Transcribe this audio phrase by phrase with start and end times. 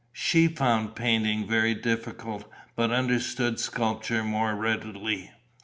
[0.13, 5.29] She found painting very difficult, but understood sculpture much more readily.